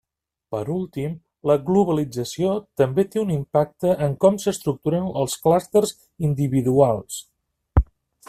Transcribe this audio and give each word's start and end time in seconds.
Per 0.53 0.59
últim, 0.75 1.11
la 1.49 1.55
globalització 1.67 2.55
també 2.83 3.05
té 3.15 3.19
un 3.23 3.33
impacte 3.35 3.93
en 4.07 4.17
com 4.25 4.41
s'estructuren 4.45 5.05
els 5.25 5.37
clústers 5.45 5.93
individuals. 6.31 7.21